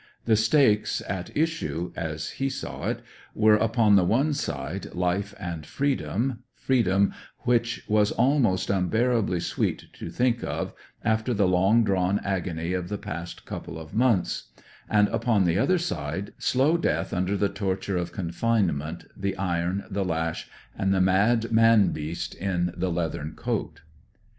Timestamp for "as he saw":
1.95-2.87